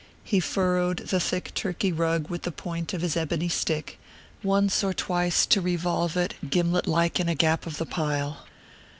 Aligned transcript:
He 0.23 0.39
furrowed 0.39 0.97
the 1.09 1.19
thick 1.19 1.53
Turkey 1.53 1.91
rug 1.91 2.27
with 2.27 2.41
the 2.41 2.51
point 2.51 2.91
of 2.91 3.01
his 3.01 3.15
ebony 3.15 3.49
stick, 3.49 3.99
pausing 4.41 4.49
once 4.49 4.83
or 4.83 4.95
twice 4.95 5.45
to 5.45 5.61
revolve 5.61 6.17
it 6.17 6.33
gimlet 6.49 6.87
like 6.87 7.19
in 7.19 7.29
a 7.29 7.35
gap 7.35 7.67
of 7.67 7.77
the 7.77 7.85
pile. 7.85 8.47